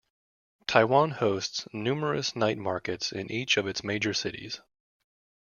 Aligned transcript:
Taiwan 0.65 1.11
hosts 1.11 1.67
numerous 1.73 2.35
night 2.35 2.57
markets 2.57 3.11
in 3.11 3.31
each 3.31 3.55
of 3.55 3.67
its 3.67 3.83
major 3.83 4.15
cities. 4.15 4.59